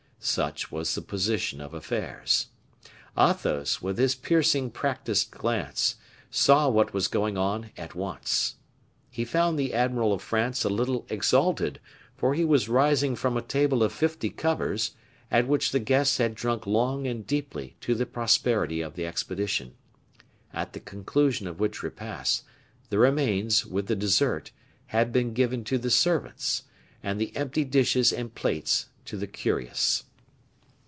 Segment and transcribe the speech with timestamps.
[0.23, 2.49] Such was the position of affairs.
[3.17, 5.95] Athos, with his piercing practiced glance,
[6.29, 8.57] saw what was going on at once.
[9.09, 11.79] He found the admiral of France a little exalted,
[12.15, 14.91] for he was rising from a table of fifty covers,
[15.31, 19.73] at which the guests had drunk long and deeply to the prosperity of the expedition;
[20.53, 22.43] at the conclusion of which repast,
[22.91, 24.51] the remains, with the dessert,
[24.85, 26.65] had been given to the servants,
[27.01, 30.03] and the empty dishes and plates to the curious.